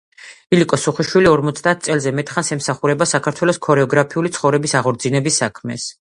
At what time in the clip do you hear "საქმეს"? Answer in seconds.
5.43-5.87